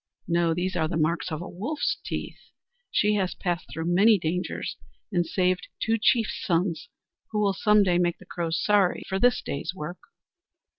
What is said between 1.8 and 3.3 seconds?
teeth! She